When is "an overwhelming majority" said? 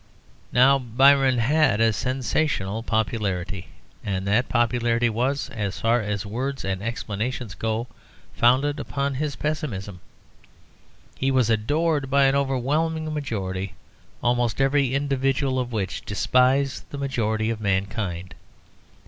12.23-13.75